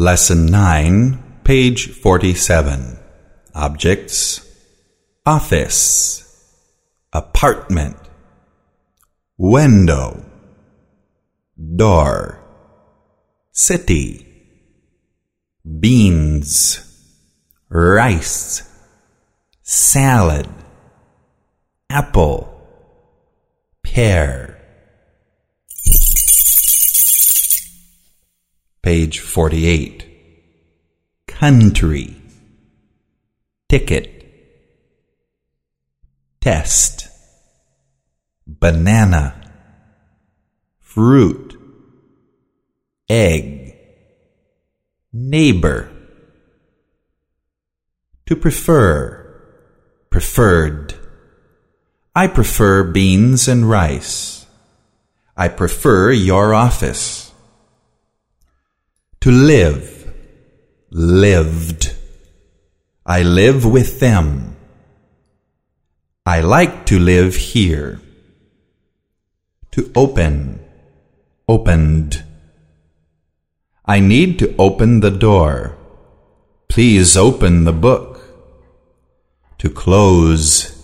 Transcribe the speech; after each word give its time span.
Lesson 0.00 0.46
9, 0.46 1.42
page 1.44 1.90
47. 1.92 2.98
Objects. 3.54 4.40
Office, 5.26 6.24
Apartment, 7.12 7.98
Window, 9.36 10.24
Door, 11.76 12.42
City, 13.52 14.26
Beans, 15.80 16.80
Rice, 17.68 18.62
Salad, 19.60 20.48
Apple, 21.90 22.48
Pear. 23.82 24.59
Page 28.82 29.20
48. 29.20 30.06
Country. 31.26 32.16
Ticket. 33.68 34.16
Test. 36.40 37.08
Banana. 38.46 39.34
Fruit. 40.78 41.60
Egg. 43.08 43.76
Neighbor. 45.12 45.90
To 48.26 48.34
prefer. 48.34 49.42
Preferred. 50.08 50.94
I 52.14 52.26
prefer 52.28 52.84
beans 52.84 53.46
and 53.46 53.68
rice. 53.68 54.46
I 55.36 55.48
prefer 55.48 56.12
your 56.12 56.54
office. 56.54 57.29
To 59.22 59.30
live, 59.30 60.10
lived. 60.90 61.94
I 63.04 63.22
live 63.22 63.66
with 63.66 64.00
them. 64.00 64.56
I 66.24 66.40
like 66.40 66.86
to 66.86 66.98
live 66.98 67.36
here. 67.36 68.00
To 69.72 69.92
open, 69.94 70.64
opened. 71.46 72.24
I 73.84 74.00
need 74.00 74.38
to 74.38 74.56
open 74.56 75.00
the 75.00 75.10
door. 75.10 75.76
Please 76.70 77.14
open 77.14 77.64
the 77.64 77.74
book. 77.74 78.22
To 79.58 79.68
close, 79.68 80.74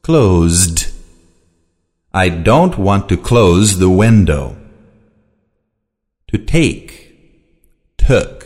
closed. 0.00 0.86
I 2.10 2.30
don't 2.30 2.78
want 2.78 3.10
to 3.10 3.18
close 3.18 3.78
the 3.78 3.90
window. 3.90 4.56
To 6.28 6.38
take, 6.38 7.09
took. 8.10 8.44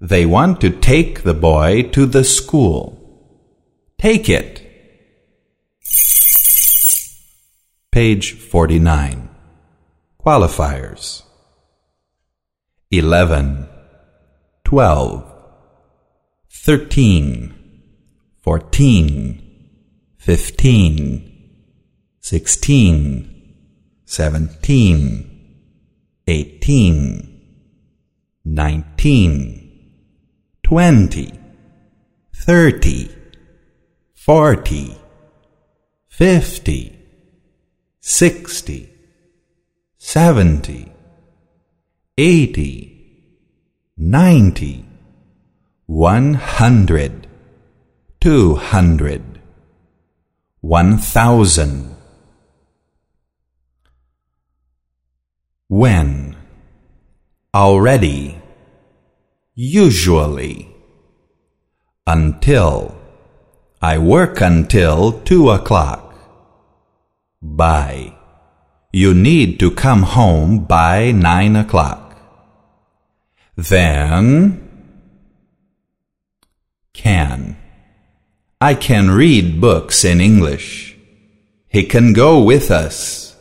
They 0.00 0.24
want 0.24 0.60
to 0.60 0.70
take 0.70 1.24
the 1.24 1.34
boy 1.34 1.90
to 1.94 2.06
the 2.06 2.22
school. 2.22 2.82
Take 3.98 4.28
it. 4.28 4.52
Page 7.90 8.34
49. 8.34 9.28
Qualifiers. 10.24 11.24
11, 12.92 13.68
12, 14.62 15.32
13, 16.48 17.54
14, 18.40 19.68
15, 20.16 21.50
16, 22.20 23.54
17, 24.04 25.56
18, 26.28 27.29
nineteen, 28.44 29.94
twenty, 30.62 31.32
thirty, 32.34 33.10
forty, 34.14 34.96
fifty, 36.08 36.98
sixty, 38.00 38.90
seventy, 39.98 40.92
eighty, 42.16 43.24
ninety, 43.96 44.84
one 45.86 46.34
hundred, 46.34 47.26
two 48.20 48.54
hundred, 48.54 49.22
one 50.60 50.98
thousand. 50.98 51.96
When 55.68 56.36
already, 57.54 58.39
usually, 59.60 60.74
until, 62.06 62.96
I 63.82 63.98
work 63.98 64.40
until 64.40 65.12
two 65.20 65.50
o'clock, 65.50 66.14
by, 67.42 68.14
you 68.90 69.12
need 69.12 69.60
to 69.60 69.70
come 69.70 70.04
home 70.04 70.64
by 70.64 71.12
nine 71.12 71.56
o'clock, 71.56 72.16
then, 73.54 74.66
can, 76.94 77.58
I 78.62 78.72
can 78.72 79.10
read 79.10 79.60
books 79.60 80.06
in 80.06 80.22
English. 80.22 80.96
He 81.68 81.84
can 81.84 82.14
go 82.14 82.42
with 82.42 82.70
us. 82.70 83.36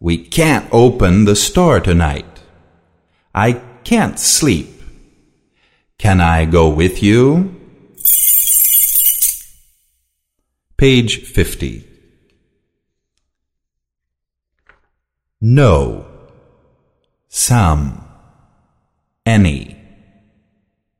We 0.00 0.18
can't 0.18 0.66
open 0.72 1.26
the 1.26 1.36
store 1.36 1.78
tonight. 1.78 2.42
I 3.32 3.52
can't 3.84 4.18
sleep. 4.18 4.73
Can 5.98 6.20
I 6.20 6.44
go 6.44 6.68
with 6.68 7.02
you? 7.02 7.54
Page 10.76 11.24
50. 11.24 11.84
No. 15.40 16.06
Some. 17.28 18.04
Any. 19.24 19.76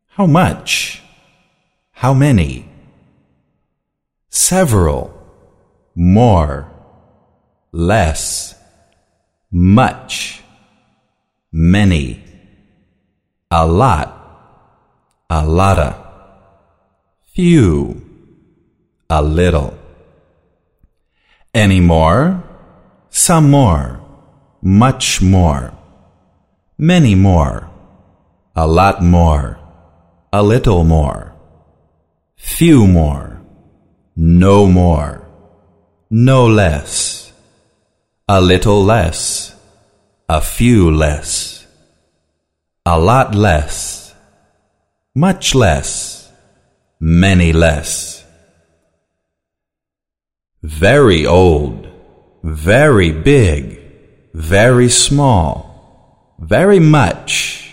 How 0.07 0.27
much? 0.27 1.03
How 1.93 2.15
many? 2.15 2.69
Several. 4.29 5.13
More. 5.95 6.71
Less. 7.73 8.55
Much. 9.51 10.43
Many 11.53 12.25
a 13.51 13.65
lot, 13.65 14.24
a 15.31 15.45
lot 15.47 15.79
of, 15.79 15.95
few, 17.33 18.01
a 19.09 19.23
little. 19.23 19.77
Any 21.53 21.81
more? 21.81 22.43
Some 23.11 23.51
more, 23.51 24.01
much 24.61 25.23
more, 25.23 25.73
many 26.77 27.15
more, 27.15 27.71
a 28.57 28.67
lot 28.67 29.03
more, 29.03 29.59
a 30.33 30.43
little 30.43 30.85
more, 30.85 31.35
few 32.37 32.87
more, 32.87 33.41
no 34.17 34.67
more, 34.67 35.25
no 36.11 36.47
less, 36.47 37.33
a 38.29 38.41
little 38.41 38.83
less, 38.83 39.55
a 40.29 40.41
few 40.41 40.91
less. 40.91 41.67
A 42.87 42.99
lot 42.99 43.35
less, 43.35 44.04
much 45.15 45.55
less, 45.55 46.33
many 46.99 47.53
less. 47.53 48.25
Very 50.63 51.25
old, 51.25 51.89
very 52.43 53.13
big, 53.13 53.81
very 54.35 54.89
small, 54.89 56.35
very 56.41 56.81
much, 56.81 57.71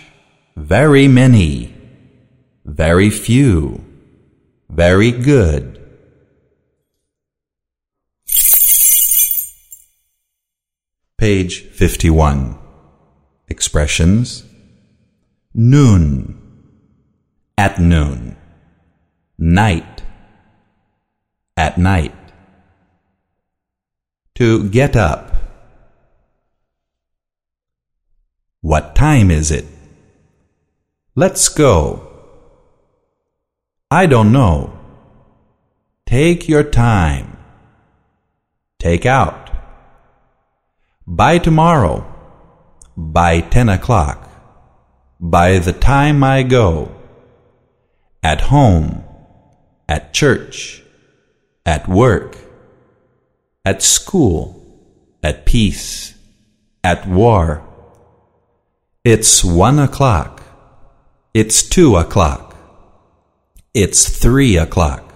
very 0.56 1.08
many, 1.08 1.74
very 2.64 3.10
few, 3.10 3.84
very 4.68 5.10
good. 5.10 5.80
Page 11.18 11.62
51. 11.70 12.58
Expressions 13.48 14.44
noon, 15.54 16.41
at 17.56 17.78
noon, 17.80 18.36
night, 19.38 20.02
at 21.56 21.78
night. 21.78 22.14
To 24.36 24.68
get 24.68 24.96
up. 24.96 25.34
What 28.60 28.94
time 28.94 29.30
is 29.30 29.50
it? 29.50 29.66
Let's 31.14 31.48
go. 31.48 32.08
I 33.90 34.06
don't 34.06 34.32
know. 34.32 34.78
Take 36.06 36.48
your 36.48 36.64
time. 36.64 37.36
Take 38.78 39.04
out. 39.04 39.50
By 41.06 41.38
tomorrow. 41.38 42.06
By 42.96 43.40
ten 43.40 43.68
o'clock 43.68 44.32
by 45.22 45.60
the 45.60 45.72
time 45.72 46.24
I 46.24 46.42
go. 46.42 46.90
At 48.22 48.42
home, 48.42 49.04
at 49.88 50.12
church, 50.12 50.82
at 51.66 51.88
work, 51.88 52.36
at 53.64 53.82
school, 53.82 54.62
at 55.22 55.44
peace, 55.44 56.14
at 56.84 57.06
war. 57.06 57.66
It's 59.04 59.42
one 59.42 59.78
o'clock. 59.78 60.42
It's 61.34 61.68
two 61.68 61.96
o'clock. 61.96 62.56
It's 63.74 64.08
three 64.08 64.56
o'clock. 64.56 65.14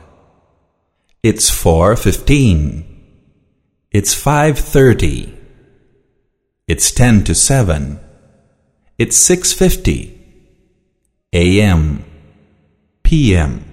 It's 1.23 1.51
four 1.51 1.95
fifteen. 1.97 2.85
It's 3.91 4.15
five 4.15 4.59
thirty. 4.59 5.37
It's 6.67 6.91
ten 6.91 7.23
to 7.25 7.35
seven. 7.35 8.01
It's 8.99 9.17
six 9.17 9.53
fifty. 9.53 10.15
A.M. 11.33 12.06
P.M. 13.07 13.65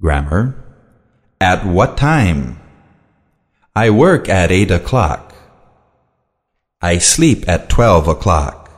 Grammar. 0.00 0.56
At 1.38 1.66
what 1.66 1.98
time? 1.98 2.58
I 3.74 3.90
work 3.90 4.30
at 4.30 4.50
eight 4.50 4.70
o'clock. 4.70 5.34
I 6.80 6.96
sleep 6.96 7.46
at 7.46 7.68
twelve 7.68 8.08
o'clock. 8.08 8.70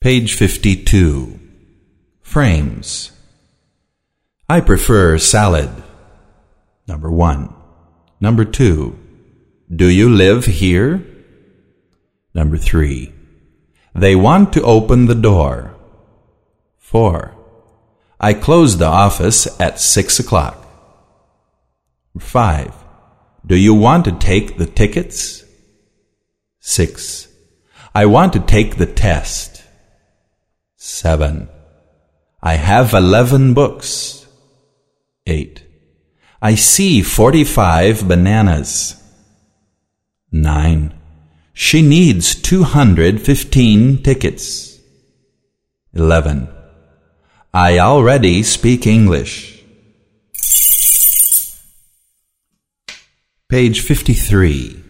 Page 0.00 0.32
52. 0.32 1.38
Frames. 2.22 3.12
I 4.48 4.62
prefer 4.62 5.18
salad. 5.18 5.68
Number 6.88 7.10
one. 7.10 7.52
Number 8.20 8.46
two. 8.46 8.98
Do 9.68 9.86
you 9.86 10.08
live 10.08 10.46
here? 10.46 11.04
Number 12.32 12.56
three. 12.56 13.12
They 13.94 14.16
want 14.16 14.54
to 14.54 14.62
open 14.62 15.04
the 15.04 15.14
door. 15.14 15.69
Four. 16.90 17.36
I 18.18 18.34
close 18.34 18.76
the 18.76 18.86
office 18.86 19.46
at 19.60 19.78
six 19.78 20.18
o'clock. 20.18 20.66
Five. 22.18 22.74
Do 23.46 23.54
you 23.54 23.74
want 23.74 24.06
to 24.06 24.12
take 24.18 24.56
the 24.56 24.66
tickets? 24.66 25.44
Six. 26.58 27.28
I 27.94 28.06
want 28.06 28.32
to 28.32 28.40
take 28.40 28.74
the 28.74 28.86
test. 28.86 29.62
Seven. 30.74 31.48
I 32.42 32.54
have 32.54 32.92
eleven 32.92 33.54
books. 33.54 34.26
Eight. 35.26 35.62
I 36.42 36.56
see 36.56 37.02
forty-five 37.02 38.08
bananas. 38.08 39.00
Nine. 40.32 40.92
She 41.52 41.82
needs 41.82 42.34
two 42.34 42.64
hundred 42.64 43.20
fifteen 43.20 44.02
tickets. 44.02 44.80
Eleven. 45.94 46.48
I 47.52 47.80
already 47.80 48.44
speak 48.44 48.86
English. 48.86 49.64
Page 53.48 53.80
53. 53.80 54.80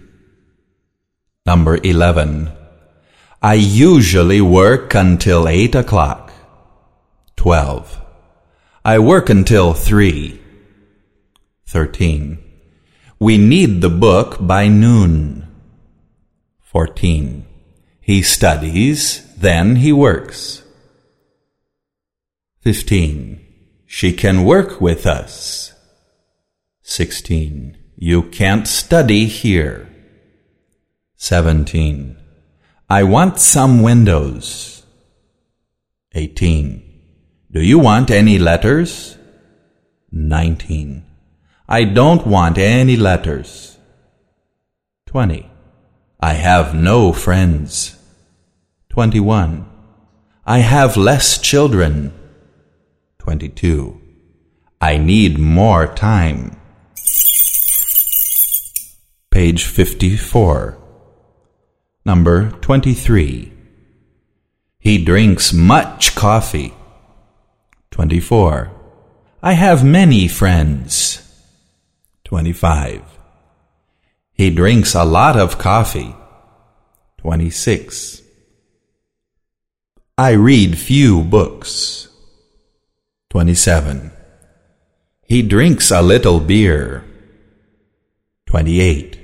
Number 1.46 1.78
11. 1.82 2.52
I 3.40 3.54
usually 3.54 4.42
work 4.42 4.94
until 4.94 5.48
8 5.48 5.74
o'clock. 5.74 6.32
12. 7.36 7.98
I 8.84 8.98
work 8.98 9.30
until 9.30 9.72
3. 9.72 10.38
13. 11.66 12.38
We 13.18 13.38
need 13.38 13.80
the 13.80 13.88
book 13.88 14.36
by 14.38 14.68
noon. 14.68 15.48
14. 16.60 17.46
He 18.02 18.20
studies, 18.20 19.24
then 19.36 19.76
he 19.76 19.94
works. 19.94 20.59
15. 22.62 23.40
She 23.86 24.12
can 24.12 24.44
work 24.44 24.82
with 24.82 25.06
us. 25.06 25.72
16. 26.82 27.78
You 27.96 28.24
can't 28.24 28.68
study 28.68 29.24
here. 29.24 29.88
17. 31.16 32.18
I 32.90 33.02
want 33.04 33.38
some 33.38 33.80
windows. 33.80 34.84
18. 36.12 36.82
Do 37.50 37.62
you 37.62 37.78
want 37.78 38.10
any 38.10 38.38
letters? 38.38 39.16
19. 40.12 41.02
I 41.66 41.84
don't 41.84 42.26
want 42.26 42.58
any 42.58 42.96
letters. 42.96 43.78
20. 45.06 45.50
I 46.20 46.34
have 46.34 46.74
no 46.74 47.14
friends. 47.14 47.96
21. 48.90 49.66
I 50.44 50.58
have 50.58 50.98
less 50.98 51.38
children. 51.38 52.12
22. 53.30 54.00
I 54.80 54.98
need 54.98 55.38
more 55.38 55.86
time. 55.86 56.56
Page 59.30 59.66
54. 59.66 60.76
Number 62.04 62.50
23. 62.50 63.52
He 64.80 65.04
drinks 65.04 65.52
much 65.52 66.16
coffee. 66.16 66.74
24. 67.92 68.72
I 69.44 69.52
have 69.52 69.84
many 69.84 70.26
friends. 70.26 71.22
25. 72.24 73.00
He 74.32 74.50
drinks 74.50 74.96
a 74.96 75.04
lot 75.04 75.38
of 75.38 75.56
coffee. 75.56 76.16
26. 77.18 78.22
I 80.18 80.32
read 80.32 80.76
few 80.76 81.22
books. 81.22 82.09
27. 83.30 84.10
He 85.22 85.42
drinks 85.42 85.92
a 85.92 86.02
little 86.02 86.40
beer. 86.40 87.04
28. 88.46 89.18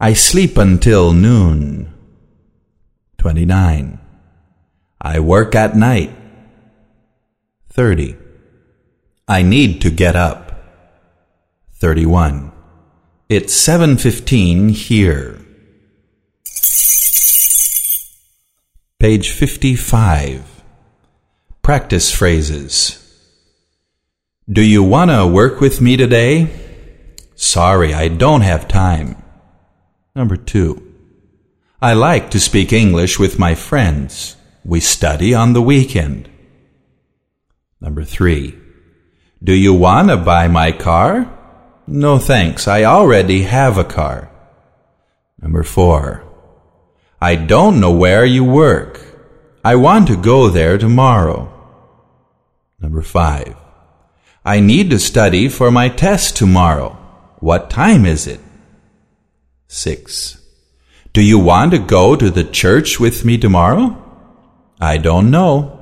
I 0.00 0.12
sleep 0.12 0.56
until 0.56 1.12
noon. 1.12 1.92
29. 3.18 3.98
I 5.00 5.18
work 5.18 5.56
at 5.56 5.74
night. 5.74 6.16
30. 7.70 8.16
I 9.26 9.42
need 9.42 9.80
to 9.82 9.90
get 9.90 10.14
up. 10.14 10.52
31. 11.72 12.52
It's 13.28 13.52
7.15 13.66 14.70
here. 14.70 15.40
Page 19.00 19.30
55. 19.30 20.53
Practice 21.64 22.12
phrases. 22.12 23.00
Do 24.46 24.60
you 24.60 24.82
want 24.82 25.10
to 25.10 25.26
work 25.26 25.62
with 25.62 25.80
me 25.80 25.96
today? 25.96 26.50
Sorry, 27.36 27.94
I 27.94 28.08
don't 28.08 28.42
have 28.42 28.68
time. 28.68 29.16
Number 30.14 30.36
two. 30.36 30.92
I 31.80 31.94
like 31.94 32.30
to 32.32 32.38
speak 32.38 32.74
English 32.74 33.18
with 33.18 33.38
my 33.38 33.54
friends. 33.54 34.36
We 34.62 34.80
study 34.80 35.32
on 35.32 35.54
the 35.54 35.62
weekend. 35.62 36.28
Number 37.80 38.04
three. 38.04 38.58
Do 39.42 39.54
you 39.54 39.72
want 39.72 40.10
to 40.10 40.18
buy 40.18 40.48
my 40.48 40.70
car? 40.70 41.32
No 41.86 42.18
thanks, 42.18 42.68
I 42.68 42.84
already 42.84 43.44
have 43.44 43.78
a 43.78 43.84
car. 43.84 44.30
Number 45.40 45.62
four. 45.62 46.24
I 47.22 47.36
don't 47.36 47.80
know 47.80 47.90
where 47.90 48.26
you 48.26 48.44
work. 48.44 49.00
I 49.64 49.76
want 49.76 50.08
to 50.08 50.16
go 50.18 50.50
there 50.50 50.76
tomorrow. 50.76 51.52
Number 52.84 53.00
five. 53.00 53.56
I 54.44 54.60
need 54.60 54.90
to 54.90 54.98
study 54.98 55.48
for 55.48 55.70
my 55.70 55.88
test 55.88 56.36
tomorrow. 56.36 56.90
What 57.38 57.70
time 57.70 58.04
is 58.04 58.26
it? 58.26 58.40
6. 59.68 60.38
Do 61.14 61.22
you 61.22 61.38
want 61.38 61.70
to 61.70 61.78
go 61.78 62.14
to 62.14 62.28
the 62.28 62.44
church 62.44 63.00
with 63.00 63.24
me 63.24 63.38
tomorrow? 63.38 63.96
I 64.78 64.98
don't 64.98 65.30
know. 65.30 65.80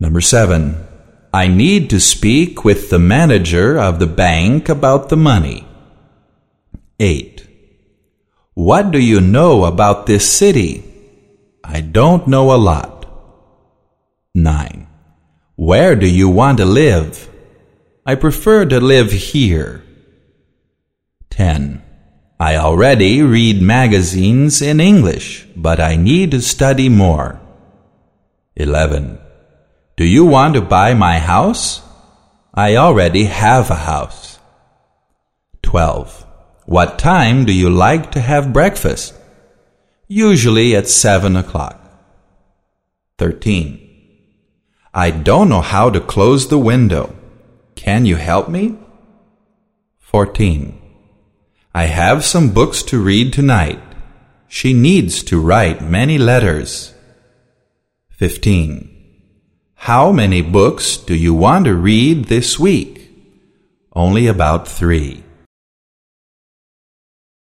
Number 0.00 0.20
7. 0.20 0.84
I 1.32 1.46
need 1.46 1.90
to 1.90 2.00
speak 2.00 2.64
with 2.64 2.90
the 2.90 2.98
manager 2.98 3.78
of 3.78 4.00
the 4.00 4.08
bank 4.08 4.68
about 4.68 5.10
the 5.10 5.16
money. 5.16 5.64
8. 6.98 7.46
What 8.54 8.90
do 8.90 8.98
you 8.98 9.20
know 9.20 9.64
about 9.64 10.06
this 10.06 10.28
city? 10.28 10.82
I 11.62 11.82
don't 11.82 12.26
know 12.26 12.52
a 12.52 12.58
lot. 12.58 13.06
9. 14.34 14.85
Where 15.56 15.96
do 15.96 16.06
you 16.06 16.28
want 16.28 16.58
to 16.58 16.66
live? 16.66 17.30
I 18.04 18.14
prefer 18.14 18.66
to 18.66 18.78
live 18.78 19.10
here. 19.10 19.82
10. 21.30 21.82
I 22.38 22.56
already 22.56 23.22
read 23.22 23.62
magazines 23.62 24.60
in 24.60 24.80
English, 24.80 25.46
but 25.56 25.80
I 25.80 25.96
need 25.96 26.32
to 26.32 26.42
study 26.42 26.90
more. 26.90 27.40
11. 28.56 29.18
Do 29.96 30.04
you 30.04 30.26
want 30.26 30.54
to 30.54 30.60
buy 30.60 30.92
my 30.92 31.18
house? 31.18 31.80
I 32.52 32.76
already 32.76 33.24
have 33.24 33.70
a 33.70 33.76
house. 33.76 34.38
12. 35.62 36.26
What 36.66 36.98
time 36.98 37.46
do 37.46 37.52
you 37.52 37.70
like 37.70 38.12
to 38.12 38.20
have 38.20 38.52
breakfast? 38.52 39.14
Usually 40.06 40.76
at 40.76 40.86
seven 40.86 41.34
o'clock. 41.34 41.80
13. 43.16 43.85
I 44.96 45.10
don't 45.10 45.50
know 45.50 45.60
how 45.60 45.90
to 45.90 46.00
close 46.00 46.48
the 46.48 46.58
window. 46.58 47.14
Can 47.74 48.06
you 48.06 48.16
help 48.16 48.48
me? 48.48 48.78
14. 49.98 50.80
I 51.74 51.84
have 51.84 52.24
some 52.24 52.54
books 52.54 52.82
to 52.84 53.02
read 53.02 53.34
tonight. 53.34 53.78
She 54.48 54.72
needs 54.72 55.22
to 55.24 55.38
write 55.38 55.82
many 55.82 56.16
letters. 56.16 56.94
15. 58.12 58.88
How 59.74 60.12
many 60.12 60.40
books 60.40 60.96
do 60.96 61.14
you 61.14 61.34
want 61.34 61.66
to 61.66 61.74
read 61.74 62.24
this 62.24 62.58
week? 62.58 63.10
Only 63.92 64.26
about 64.26 64.66
three. 64.66 65.25